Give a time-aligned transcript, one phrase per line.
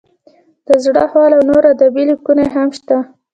[0.67, 2.97] د زړه خواله او نور ادبي لیکونه یې هم شته.